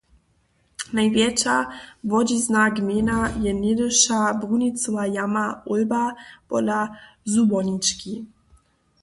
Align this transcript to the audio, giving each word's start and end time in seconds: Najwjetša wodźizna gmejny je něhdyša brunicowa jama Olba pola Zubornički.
Najwjetša 0.95 1.55
wodźizna 2.09 2.63
gmejny 2.75 3.19
je 3.43 3.51
něhdyša 3.63 4.19
brunicowa 4.39 5.03
jama 5.15 5.45
Olba 5.73 6.03
pola 6.49 6.79
Zubornički. 7.33 8.13